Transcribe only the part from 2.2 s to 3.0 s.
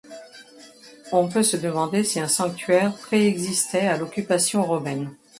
sanctuaire